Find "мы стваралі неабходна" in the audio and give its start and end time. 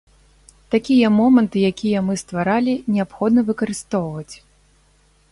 2.07-3.39